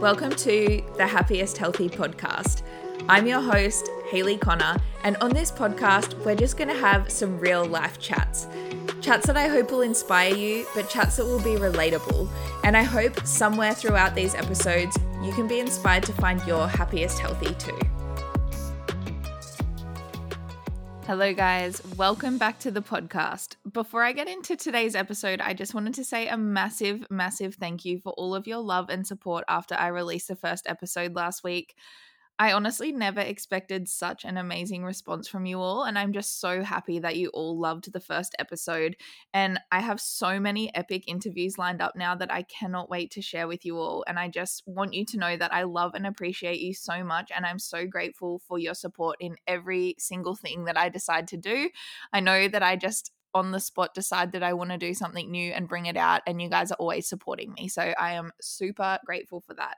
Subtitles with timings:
[0.00, 2.62] Welcome to the Happiest Healthy podcast.
[3.08, 7.36] I'm your host, Haley Connor, and on this podcast, we're just going to have some
[7.40, 8.46] real life chats.
[9.00, 12.28] Chats that I hope will inspire you, but chats that will be relatable.
[12.62, 17.18] And I hope somewhere throughout these episodes, you can be inspired to find your happiest
[17.18, 17.76] healthy too.
[21.08, 21.80] Hello, guys.
[21.96, 23.56] Welcome back to the podcast.
[23.72, 27.86] Before I get into today's episode, I just wanted to say a massive, massive thank
[27.86, 31.42] you for all of your love and support after I released the first episode last
[31.42, 31.76] week.
[32.40, 36.62] I honestly never expected such an amazing response from you all, and I'm just so
[36.62, 38.94] happy that you all loved the first episode.
[39.34, 43.22] And I have so many epic interviews lined up now that I cannot wait to
[43.22, 44.04] share with you all.
[44.06, 47.32] And I just want you to know that I love and appreciate you so much,
[47.34, 51.36] and I'm so grateful for your support in every single thing that I decide to
[51.36, 51.70] do.
[52.12, 55.30] I know that I just on the spot decide that I want to do something
[55.30, 57.68] new and bring it out and you guys are always supporting me.
[57.68, 59.76] So I am super grateful for that.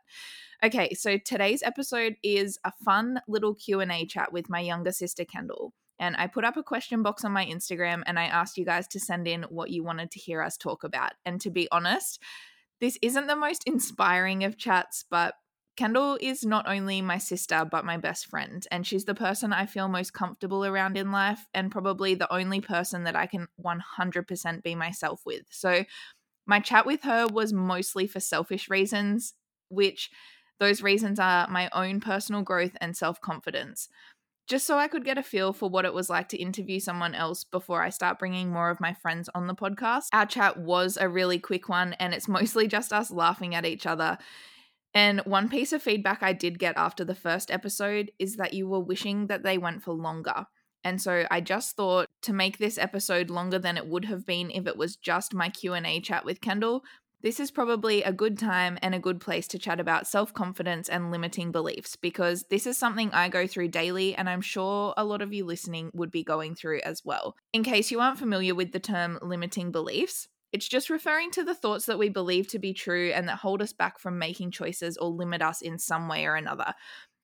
[0.62, 5.72] Okay, so today's episode is a fun little Q&A chat with my younger sister Kendall.
[5.98, 8.88] And I put up a question box on my Instagram and I asked you guys
[8.88, 11.12] to send in what you wanted to hear us talk about.
[11.26, 12.20] And to be honest,
[12.80, 15.34] this isn't the most inspiring of chats, but
[15.80, 18.66] Kendall is not only my sister, but my best friend.
[18.70, 22.60] And she's the person I feel most comfortable around in life, and probably the only
[22.60, 25.46] person that I can 100% be myself with.
[25.48, 25.86] So,
[26.44, 29.32] my chat with her was mostly for selfish reasons,
[29.70, 30.10] which
[30.58, 33.88] those reasons are my own personal growth and self confidence.
[34.48, 37.14] Just so I could get a feel for what it was like to interview someone
[37.14, 40.08] else before I start bringing more of my friends on the podcast.
[40.12, 43.86] Our chat was a really quick one, and it's mostly just us laughing at each
[43.86, 44.18] other
[44.94, 48.68] and one piece of feedback I did get after the first episode is that you
[48.68, 50.46] were wishing that they went for longer.
[50.82, 54.50] And so I just thought to make this episode longer than it would have been
[54.50, 56.82] if it was just my Q&A chat with Kendall,
[57.22, 61.10] this is probably a good time and a good place to chat about self-confidence and
[61.10, 65.20] limiting beliefs because this is something I go through daily and I'm sure a lot
[65.20, 67.36] of you listening would be going through as well.
[67.52, 71.54] In case you aren't familiar with the term limiting beliefs, it's just referring to the
[71.54, 74.96] thoughts that we believe to be true and that hold us back from making choices
[74.96, 76.74] or limit us in some way or another.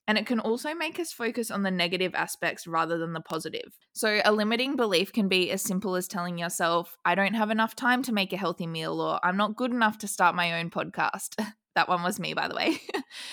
[0.09, 3.76] And it can also make us focus on the negative aspects rather than the positive.
[3.92, 7.75] So, a limiting belief can be as simple as telling yourself, I don't have enough
[7.75, 10.70] time to make a healthy meal, or I'm not good enough to start my own
[10.70, 11.44] podcast.
[11.75, 12.81] that one was me, by the way.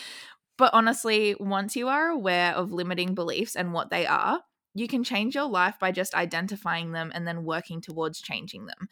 [0.57, 4.41] but honestly, once you are aware of limiting beliefs and what they are,
[4.73, 8.89] you can change your life by just identifying them and then working towards changing them.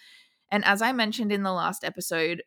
[0.51, 2.44] And as I mentioned in the last episode,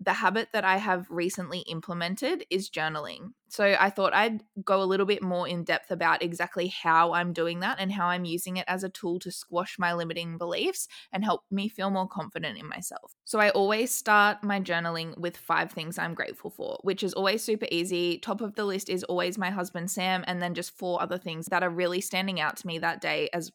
[0.00, 3.32] the habit that I have recently implemented is journaling.
[3.48, 7.32] So I thought I'd go a little bit more in depth about exactly how I'm
[7.32, 10.86] doing that and how I'm using it as a tool to squash my limiting beliefs
[11.10, 13.12] and help me feel more confident in myself.
[13.24, 17.42] So I always start my journaling with five things I'm grateful for, which is always
[17.42, 18.18] super easy.
[18.18, 21.46] Top of the list is always my husband Sam, and then just four other things
[21.46, 23.50] that are really standing out to me that day as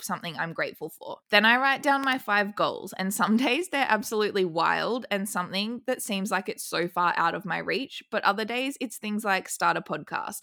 [0.00, 1.18] something I'm grateful for.
[1.30, 5.82] Then I write down my five goals, and some days they're absolutely wild and something
[5.86, 9.24] that seems like it's so far out of my reach, but other days it's things
[9.24, 10.42] like start a podcast.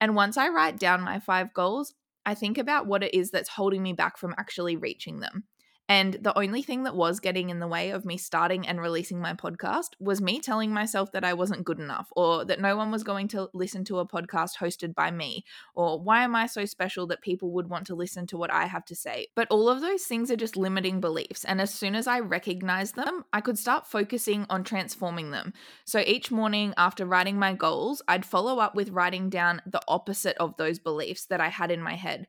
[0.00, 3.50] And once I write down my five goals, I think about what it is that's
[3.50, 5.44] holding me back from actually reaching them.
[5.88, 9.20] And the only thing that was getting in the way of me starting and releasing
[9.20, 12.90] my podcast was me telling myself that I wasn't good enough or that no one
[12.90, 16.64] was going to listen to a podcast hosted by me or why am I so
[16.64, 19.28] special that people would want to listen to what I have to say.
[19.36, 21.44] But all of those things are just limiting beliefs.
[21.44, 25.52] And as soon as I recognized them, I could start focusing on transforming them.
[25.84, 30.36] So each morning after writing my goals, I'd follow up with writing down the opposite
[30.38, 32.26] of those beliefs that I had in my head.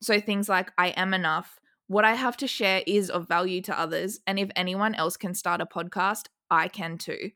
[0.00, 1.60] So things like, I am enough.
[1.86, 5.34] What I have to share is of value to others, and if anyone else can
[5.34, 7.30] start a podcast, I can too.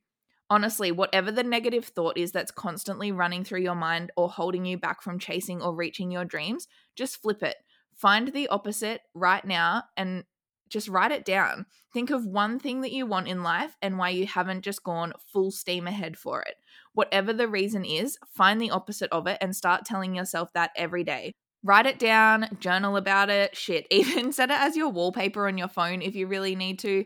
[0.50, 4.78] Honestly, whatever the negative thought is that's constantly running through your mind or holding you
[4.78, 6.66] back from chasing or reaching your dreams,
[6.96, 7.56] just flip it.
[7.94, 10.24] Find the opposite right now and
[10.70, 11.66] just write it down.
[11.92, 15.12] Think of one thing that you want in life and why you haven't just gone
[15.30, 16.54] full steam ahead for it.
[16.94, 21.04] Whatever the reason is, find the opposite of it and start telling yourself that every
[21.04, 21.34] day.
[21.64, 23.86] Write it down, journal about it, shit.
[23.90, 27.04] Even set it as your wallpaper on your phone if you really need to.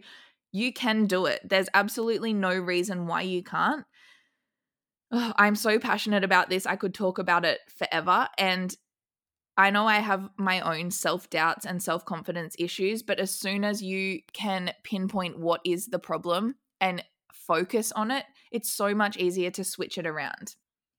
[0.52, 1.40] You can do it.
[1.48, 3.84] There's absolutely no reason why you can't.
[5.10, 6.66] I'm so passionate about this.
[6.66, 8.28] I could talk about it forever.
[8.38, 8.74] And
[9.56, 13.64] I know I have my own self doubts and self confidence issues, but as soon
[13.64, 19.16] as you can pinpoint what is the problem and focus on it, it's so much
[19.16, 20.56] easier to switch it around.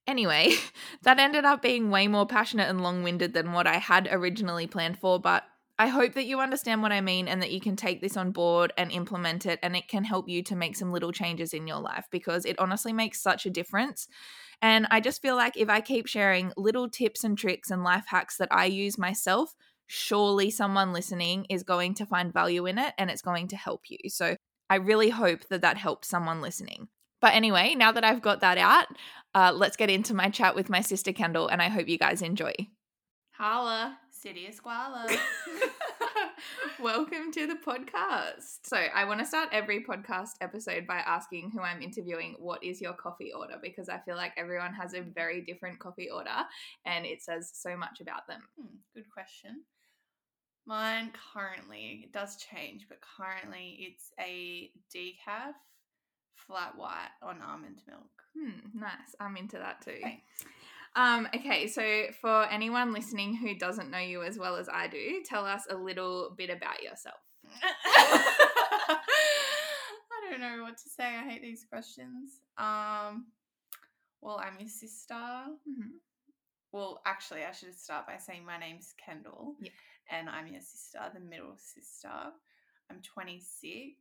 [0.07, 0.55] Anyway,
[1.03, 4.67] that ended up being way more passionate and long winded than what I had originally
[4.67, 5.43] planned for, but
[5.79, 8.31] I hope that you understand what I mean and that you can take this on
[8.31, 11.67] board and implement it and it can help you to make some little changes in
[11.67, 14.07] your life because it honestly makes such a difference.
[14.61, 18.05] And I just feel like if I keep sharing little tips and tricks and life
[18.07, 19.55] hacks that I use myself,
[19.87, 23.81] surely someone listening is going to find value in it and it's going to help
[23.89, 23.97] you.
[24.09, 24.35] So
[24.69, 26.87] I really hope that that helped someone listening.
[27.23, 28.87] But anyway, now that I've got that out,
[29.33, 32.21] uh, let's get into my chat with my sister Kendall, and I hope you guys
[32.21, 32.53] enjoy.
[33.31, 35.07] Holla, City of Squalor.
[36.81, 38.65] Welcome to the podcast.
[38.65, 42.81] So, I want to start every podcast episode by asking who I'm interviewing, what is
[42.81, 43.55] your coffee order?
[43.63, 46.43] Because I feel like everyone has a very different coffee order
[46.85, 48.41] and it says so much about them.
[48.59, 49.63] Hmm, good question.
[50.65, 55.53] Mine currently, it does change, but currently it's a decaf
[56.35, 58.23] flat white on almond milk.
[58.37, 59.15] Hmm, nice.
[59.19, 59.97] I'm into that too.
[60.01, 60.23] Thanks.
[60.95, 65.21] Um, okay, so for anyone listening who doesn't know you as well as I do,
[65.25, 67.15] tell us a little bit about yourself.
[68.93, 68.97] I
[70.29, 71.03] don't know what to say.
[71.05, 72.39] I hate these questions.
[72.57, 73.27] Um,
[74.21, 75.13] well, I'm your sister.
[75.15, 75.99] Mhm.
[76.71, 79.55] Well, actually, I should start by saying my name's Kendall.
[79.59, 79.69] Yeah.
[80.11, 82.09] And I'm your sister, the middle sister.
[82.89, 83.93] I'm 26.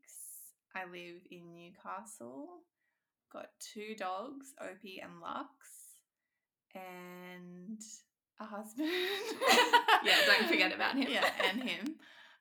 [0.75, 2.49] I live in Newcastle.
[3.33, 5.49] Got two dogs, Opie and Lux,
[6.75, 7.81] and
[8.41, 8.89] a husband.
[10.05, 11.07] Yeah, don't forget about him.
[11.11, 11.95] Yeah, and him.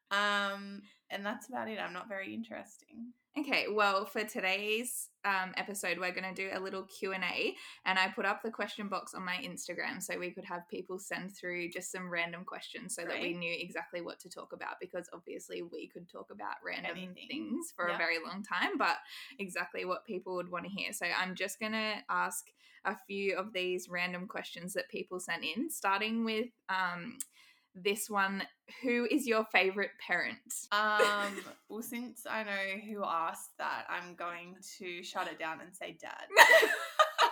[0.09, 0.81] Um,
[1.11, 1.79] and that's about it.
[1.79, 3.13] I'm not very interesting.
[3.39, 7.55] Okay, well, for today's um, episode, we're going to do a little Q and A,
[7.85, 10.99] and I put up the question box on my Instagram so we could have people
[10.99, 14.75] send through just some random questions so that we knew exactly what to talk about
[14.81, 17.27] because obviously we could talk about random Anything.
[17.29, 18.97] things for a very long time, but
[19.39, 20.91] exactly what people would want to hear.
[20.91, 22.43] So I'm just going to ask
[22.83, 27.17] a few of these random questions that people sent in, starting with um,
[27.75, 28.43] this one:
[28.83, 30.37] Who is your favorite parent?
[30.71, 31.35] Um,
[31.69, 35.97] well, since I know who asked that, I'm going to shut it down and say
[35.99, 36.27] dad.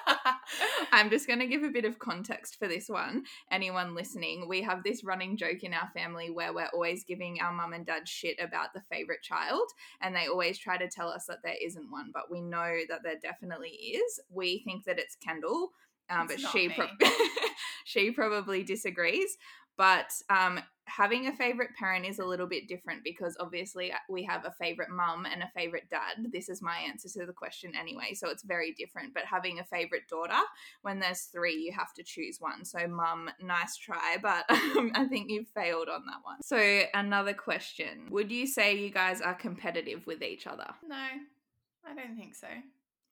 [0.92, 3.24] I'm just going to give a bit of context for this one.
[3.52, 7.54] Anyone listening, we have this running joke in our family where we're always giving our
[7.54, 9.68] mum and dad shit about the favorite child,
[10.02, 13.04] and they always try to tell us that there isn't one, but we know that
[13.04, 14.20] there definitely is.
[14.30, 15.72] We think that it's Kendall,
[16.10, 16.88] um, but she pro-
[17.86, 19.38] she probably disagrees.
[19.80, 24.26] But um, having a favorite parent is a little bit different because obviously uh, we
[24.26, 26.18] have a favorite mum and a favorite dad.
[26.34, 29.14] This is my answer to the question anyway, so it's very different.
[29.14, 30.42] But having a favorite daughter,
[30.82, 32.66] when there's three, you have to choose one.
[32.66, 36.42] So, mum, nice try, but I think you've failed on that one.
[36.44, 40.68] So, another question Would you say you guys are competitive with each other?
[40.86, 41.06] no,
[41.86, 42.48] I don't think so.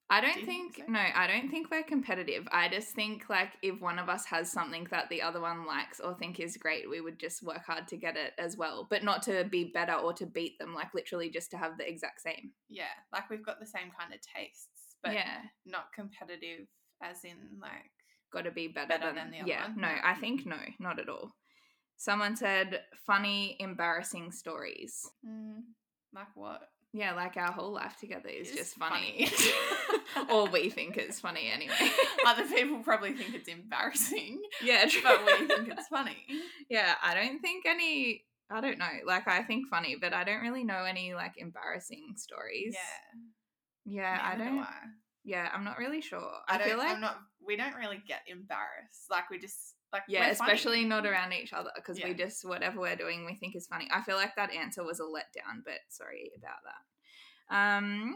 [0.09, 0.91] I don't Do think think, so?
[0.91, 2.47] no, I don't think we're competitive.
[2.51, 5.99] I just think like if one of us has something that the other one likes
[5.99, 9.03] or think is great, we would just work hard to get it as well, but
[9.03, 12.21] not to be better or to beat them, like literally just to have the exact
[12.21, 12.51] same.
[12.69, 16.67] Yeah, like we've got the same kind of tastes, but yeah, not competitive
[17.03, 17.91] as in like
[18.31, 19.75] got to be better, Better than, than the other Yeah, one?
[19.81, 19.95] no, No.
[20.05, 21.33] I think no, not at all.
[21.97, 25.01] Someone said funny, embarrassing stories.
[25.27, 25.63] mm,
[26.13, 26.61] like what?
[26.97, 29.27] Yeah, like our whole life together is It's just funny.
[29.27, 30.29] funny.
[30.31, 31.75] or we think it's funny anyway.
[32.25, 35.01] Other people probably think it's embarrassing, yeah, true.
[35.03, 36.17] but we think it's funny.
[36.71, 38.25] Yeah, I don't think any.
[38.49, 38.89] I don't know.
[39.05, 42.75] Like, I think funny, but I don't really know any like embarrassing stories.
[43.85, 44.63] Yeah, yeah, I neither do don't.
[44.63, 44.73] I.
[45.23, 46.31] Yeah, I'm not really sure.
[46.47, 47.19] I, I, don't, feel like I'm not.
[47.45, 49.05] We don't really get embarrassed.
[49.11, 50.51] Like we just like yeah, we're funny.
[50.51, 53.87] especially not around each other because we just whatever we're doing we think is funny.
[53.91, 56.81] I feel like that answer was a letdown, but sorry about that.
[57.55, 58.15] Um,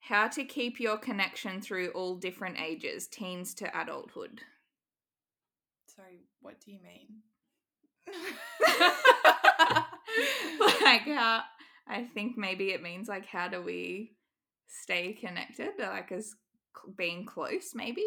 [0.00, 4.40] how to keep your connection through all different ages, teens to adulthood.
[5.86, 7.20] Sorry, what do you mean?
[10.82, 11.42] like how
[11.86, 14.12] I think maybe it means like how do we
[14.66, 16.34] stay connected, like as
[16.96, 18.04] being close, maybe.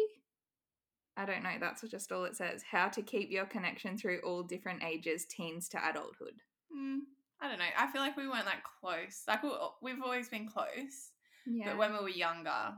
[1.16, 1.54] I don't know.
[1.60, 2.62] That's just all it says.
[2.68, 6.34] How to keep your connection through all different ages, teens to adulthood.
[6.76, 6.98] Mm,
[7.40, 7.64] I don't know.
[7.78, 9.22] I feel like we weren't that close.
[9.28, 9.50] Like we,
[9.82, 11.10] we've always been close,
[11.46, 11.66] Yeah.
[11.70, 12.74] but when we were younger,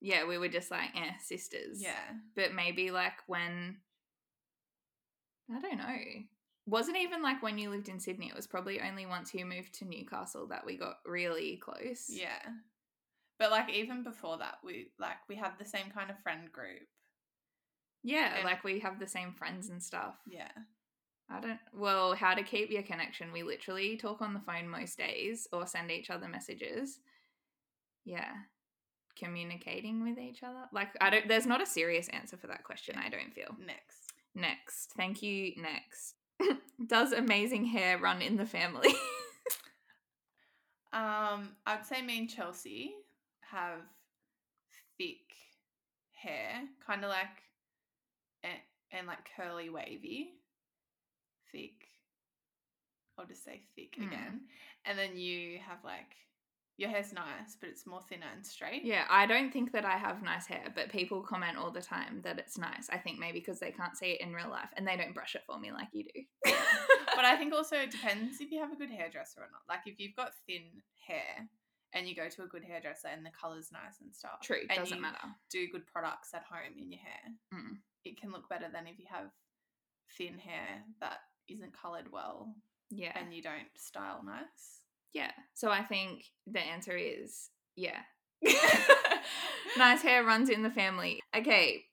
[0.00, 1.80] yeah, we were just like eh, sisters.
[1.80, 3.76] yeah, But maybe like when
[5.54, 5.96] I don't know.
[6.66, 8.28] Wasn't even like when you lived in Sydney.
[8.28, 12.06] It was probably only once you moved to Newcastle that we got really close.
[12.08, 12.40] yeah.
[13.38, 16.88] But like even before that, we like we had the same kind of friend group.
[18.04, 20.14] Yeah, like we have the same friends and stuff.
[20.26, 20.50] Yeah,
[21.30, 21.58] I don't.
[21.72, 23.32] Well, how to keep your connection?
[23.32, 27.00] We literally talk on the phone most days or send each other messages.
[28.04, 28.30] Yeah,
[29.18, 30.64] communicating with each other.
[30.72, 31.26] Like I don't.
[31.26, 32.96] There's not a serious answer for that question.
[32.98, 33.56] I don't feel.
[33.58, 34.12] next.
[34.36, 35.52] Next, thank you.
[35.56, 36.16] Next,
[36.86, 38.92] Does amazing hair run in the family?
[40.92, 42.94] Um, I'd say me and Chelsea
[43.50, 43.80] have
[44.96, 45.18] thick
[46.12, 47.42] hair, kind of like
[48.44, 48.52] and,
[48.92, 50.34] and like curly wavy,
[51.50, 51.72] thick.
[53.18, 54.06] I'll just say thick Mm.
[54.08, 54.40] again,
[54.84, 56.14] and then you have like
[56.76, 58.84] your hair's nice, but it's more thinner and straight.
[58.84, 62.20] yeah, I don't think that I have nice hair, but people comment all the time
[62.24, 62.88] that it's nice.
[62.90, 65.36] I think maybe because they can't see it in real life and they don't brush
[65.36, 66.50] it for me like you do.
[67.14, 69.62] but I think also it depends if you have a good hairdresser or not.
[69.68, 70.64] Like if you've got thin
[71.06, 71.48] hair
[71.92, 74.40] and you go to a good hairdresser and the color's nice and stuff.
[74.42, 75.28] True, and doesn't matter.
[75.52, 77.30] Do good products at home in your hair.
[77.54, 77.76] Mm.
[78.04, 79.30] It can look better than if you have
[80.16, 81.18] thin hair that
[81.48, 82.54] isn't colored well
[82.90, 83.12] Yeah.
[83.18, 84.80] and you don't style nice.
[85.12, 85.30] Yeah.
[85.54, 88.00] So I think the answer is yeah.
[89.76, 91.20] nice hair runs in the family.
[91.36, 91.84] Okay.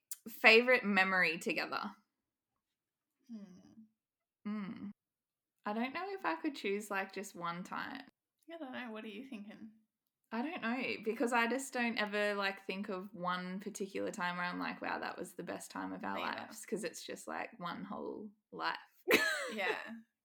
[0.41, 1.79] Favorite memory together.
[3.31, 4.47] Hmm.
[4.47, 4.91] Mm.
[5.65, 8.01] I don't know if I could choose like just one time.
[8.53, 8.91] I don't know.
[8.91, 9.69] What are you thinking?
[10.31, 14.45] I don't know because I just don't ever like think of one particular time where
[14.45, 16.38] I'm like, wow, that was the best time of our Me either.
[16.47, 18.75] lives because it's just like one whole life.
[19.55, 19.65] Yeah,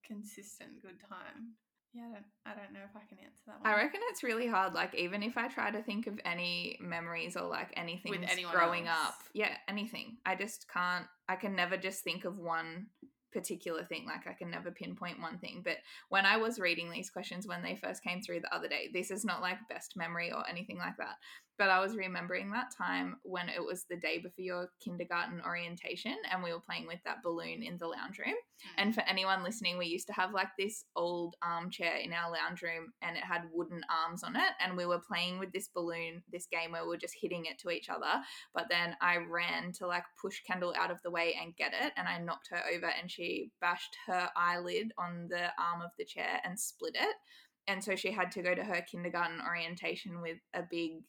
[0.07, 1.55] consistent good time.
[1.93, 3.73] Yeah, I don't, I don't know if I can answer that one.
[3.73, 4.75] I reckon it's really hard.
[4.75, 8.87] Like, even if I try to think of any memories or like anything anyone growing
[8.87, 9.09] else.
[9.09, 11.07] up, yeah, anything, I just can't.
[11.29, 12.87] I can never just think of one
[13.37, 14.07] particular thing.
[14.07, 15.61] Like, I can never pinpoint one thing.
[15.63, 15.77] But
[16.09, 19.11] when I was reading these questions when they first came through the other day, this
[19.11, 21.17] is not like best memory or anything like that.
[21.59, 26.17] But I was remembering that time when it was the day before your kindergarten orientation
[26.31, 28.35] and we were playing with that balloon in the lounge room.
[28.63, 28.69] Hmm.
[28.79, 32.63] And for anyone listening, we used to have like this old armchair in our lounge
[32.63, 34.53] room and it had wooden arms on it.
[34.61, 37.59] And we were playing with this balloon, this game where we were just hitting it
[37.61, 38.23] to each other.
[38.55, 41.93] But then I ran to like push Kendall out of the way and get it.
[41.97, 46.05] And I knocked her over and she bashed her eyelid on the arm of the
[46.05, 47.17] chair and split it.
[47.69, 51.03] And so she had to go to her kindergarten orientation with a big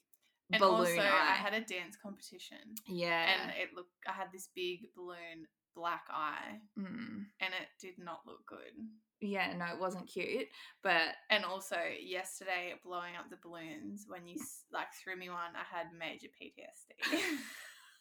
[0.51, 1.31] and balloon also, eye.
[1.31, 3.29] I had a dance competition, yeah.
[3.41, 3.91] and it looked.
[4.07, 7.25] I had this big balloon black eye, Mm.
[7.39, 8.73] and it did not look good.
[9.19, 10.47] Yeah, no, it wasn't cute.
[10.83, 14.37] But And also, yesterday blowing up the balloons when you
[14.71, 17.37] like threw me one, I had major PTSD.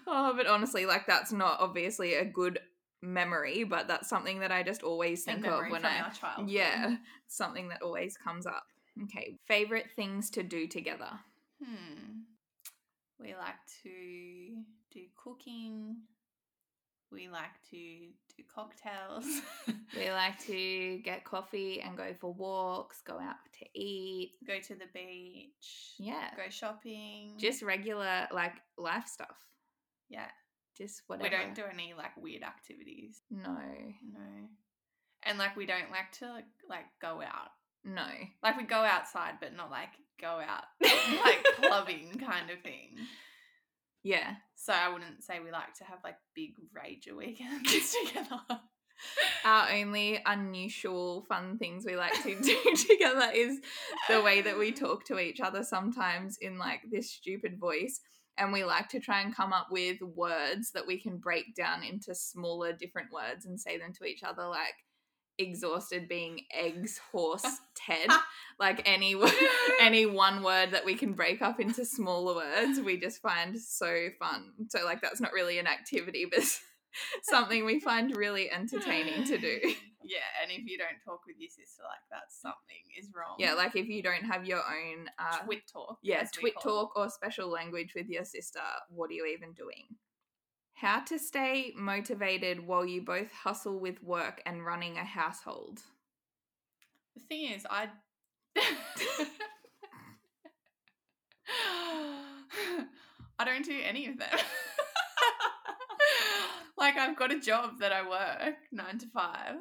[0.07, 2.59] oh, but honestly, like that's not obviously a good
[3.01, 6.11] memory, but that's something that I just always think of when I
[6.45, 6.95] yeah,
[7.27, 8.63] something that always comes up.
[9.03, 11.09] Okay, favorite things to do together.
[11.63, 12.19] Hmm.
[13.19, 13.89] We like to
[14.91, 15.95] do cooking.
[17.11, 17.77] We like to
[18.37, 19.25] do cocktails.
[19.95, 24.31] We like to get coffee and go for walks, go out to eat.
[24.47, 25.93] go to the beach.
[25.99, 27.35] Yeah, Go shopping.
[27.37, 29.37] just regular like life stuff.
[30.09, 30.25] yeah.
[30.75, 31.29] Just whatever.
[31.29, 33.21] We don't do any like weird activities.
[33.29, 34.19] no, No.
[35.23, 37.51] And like we don't like to like, like go out.
[37.83, 38.05] No.
[38.41, 42.95] Like we go outside, but not like go out like clubbing kind of thing.
[44.03, 48.41] Yeah, So I wouldn't say we like to have like big rager weekends together.
[49.45, 53.59] our only unusual fun things we like to do together is
[54.09, 58.01] the way that we talk to each other sometimes in like this stupid voice
[58.37, 61.83] and we like to try and come up with words that we can break down
[61.83, 64.75] into smaller different words and say them to each other like
[65.37, 68.09] exhausted being eggs horse ted
[68.59, 69.15] like any
[69.81, 74.09] any one word that we can break up into smaller words we just find so
[74.19, 76.43] fun so like that's not really an activity but
[77.23, 79.59] something we find really entertaining to do
[80.05, 83.37] Yeah, and if you don't talk with your sister like that, something is wrong.
[83.39, 85.97] yeah like if you don't have your own uh twit talk.
[86.03, 86.75] yeah twit call it.
[86.75, 88.59] talk or special language with your sister
[88.89, 89.85] what are you even doing
[90.73, 95.81] how to stay motivated while you both hustle with work and running a household
[97.15, 97.89] The thing is, I.
[103.39, 104.29] I don't do any of them.
[106.77, 109.55] like I've got a job that I work nine to five.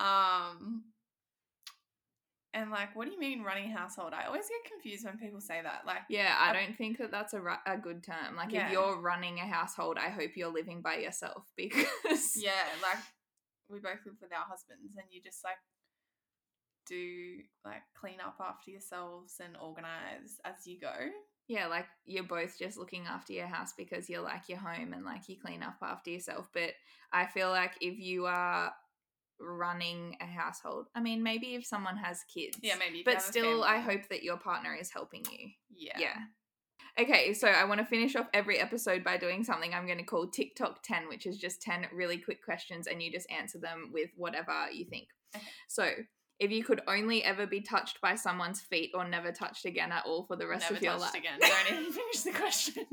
[0.00, 0.84] Um.
[2.54, 4.14] And like, what do you mean running household?
[4.14, 5.82] I always get confused when people say that.
[5.86, 8.66] Like, yeah i I- don't think that that's a, ru- a good term like Yeah.
[8.66, 12.98] if you're running a household i hope you're living by yourself because yeah, like
[13.68, 15.58] we both live with our husbands, and you just like
[16.86, 20.94] do like clean up after yourselves and organize as you go.
[21.48, 25.04] Yeah, like you're both just looking after your house because you're like your home and
[25.04, 26.48] like you clean up after yourself.
[26.52, 26.70] But
[27.12, 28.72] I feel like if you are
[29.40, 32.58] running a household, I mean, maybe if someone has kids.
[32.62, 33.02] Yeah, maybe.
[33.04, 35.50] But still, I hope that your partner is helping you.
[35.74, 35.98] Yeah.
[35.98, 36.16] Yeah.
[37.00, 40.04] Okay, so I want to finish off every episode by doing something I'm going to
[40.04, 43.90] call TikTok 10, which is just 10 really quick questions and you just answer them
[43.92, 45.06] with whatever you think.
[45.36, 45.44] Okay.
[45.68, 45.88] So,
[46.40, 50.06] if you could only ever be touched by someone's feet or never touched again at
[50.06, 51.14] all for the rest Never of your touched life.
[51.14, 51.38] again.
[51.40, 52.86] Don't even finish the question.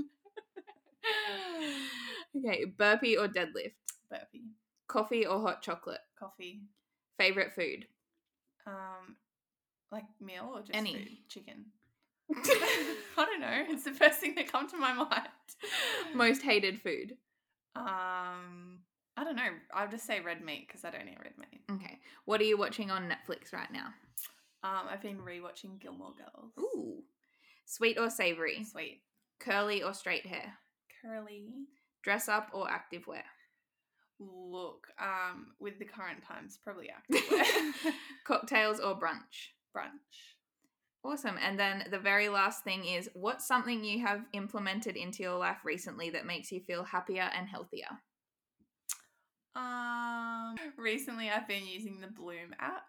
[2.38, 3.74] okay, burpee or deadlift?
[4.10, 4.50] Burpee.
[4.88, 6.00] Coffee or hot chocolate?
[6.20, 6.62] Coffee.
[7.18, 7.86] Favorite food?
[8.68, 9.16] Um,
[9.92, 10.94] like meal or just Any.
[10.94, 11.08] food?
[11.30, 11.66] Chicken.
[12.36, 13.64] I don't know.
[13.70, 15.28] It's the first thing that comes to my mind.
[16.14, 17.14] Most hated food?
[17.76, 18.80] Um,
[19.18, 19.50] I don't know.
[19.74, 21.62] I'll just say red meat because I don't eat red meat.
[21.72, 22.00] Okay.
[22.26, 23.88] What are you watching on Netflix right now?
[24.64, 26.54] Um, I've been rewatching Gilmore Girls.
[26.60, 27.04] Ooh.
[27.66, 28.64] Sweet or savory?
[28.64, 29.02] Sweet.
[29.40, 30.54] Curly or straight hair?
[31.04, 31.50] Curly.
[32.04, 33.24] Dress up or active wear?
[34.20, 37.94] Look, um, with the current times, probably active
[38.26, 39.52] Cocktails or brunch?
[39.76, 40.36] brunch.
[41.04, 41.38] Awesome.
[41.40, 45.60] And then the very last thing is what's something you have implemented into your life
[45.64, 48.00] recently that makes you feel happier and healthier?
[49.56, 52.88] Um, recently I've been using the Bloom app.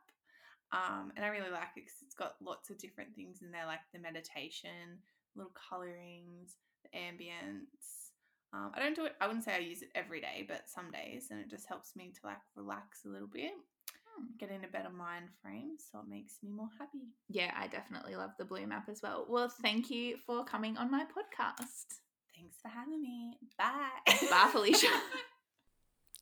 [0.73, 3.67] Um, and I really like it because it's got lots of different things in there,
[3.67, 4.99] like the meditation,
[5.37, 8.06] little colorings, the ambience.
[8.57, 9.13] Um, I don't do it.
[9.21, 11.95] I wouldn't say I use it every day, but some days, and it just helps
[11.95, 13.53] me to like relax a little bit,
[14.17, 14.25] Hmm.
[14.39, 17.09] get in a better mind frame, so it makes me more happy.
[17.29, 19.27] Yeah, I definitely love the Bloom app as well.
[19.29, 21.99] Well, thank you for coming on my podcast.
[22.35, 23.37] Thanks for having me.
[23.59, 23.91] Bye.
[24.31, 24.89] Bye, Felicia.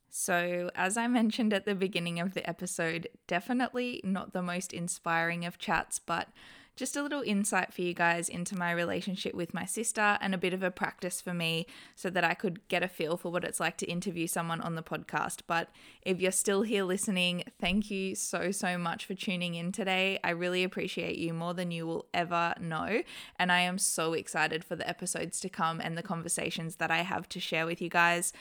[0.09, 5.43] So, as I mentioned at the beginning of the episode, definitely not the most inspiring
[5.43, 6.29] of chats, but
[6.75, 10.37] just a little insight for you guys into my relationship with my sister and a
[10.37, 11.65] bit of a practice for me
[11.95, 14.75] so that I could get a feel for what it's like to interview someone on
[14.75, 15.41] the podcast.
[15.47, 15.69] But
[16.01, 20.19] if you're still here listening, thank you so, so much for tuning in today.
[20.23, 23.03] I really appreciate you more than you will ever know.
[23.39, 27.03] And I am so excited for the episodes to come and the conversations that I
[27.03, 28.33] have to share with you guys.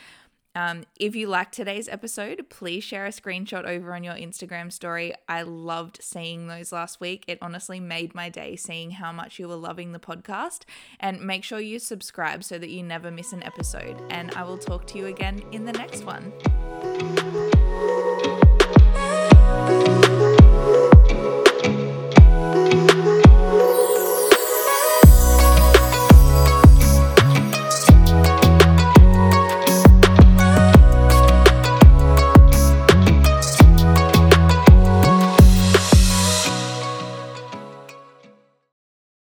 [0.54, 5.12] Um, if you liked today's episode, please share a screenshot over on your Instagram story.
[5.28, 7.24] I loved seeing those last week.
[7.26, 10.62] It honestly made my day seeing how much you were loving the podcast.
[11.00, 14.00] And make sure you subscribe so that you never miss an episode.
[14.10, 16.32] And I will talk to you again in the next one.